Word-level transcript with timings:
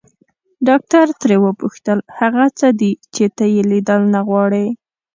ډاکټر 0.67 1.05
ترې 1.19 1.37
وپوښتل 1.45 1.97
هغه 2.19 2.45
څه 2.59 2.67
دي 2.79 2.91
چې 3.13 3.25
ته 3.35 3.43
يې 3.53 3.61
ليدل 3.71 4.01
نه 4.13 4.21
غواړې. 4.27 4.65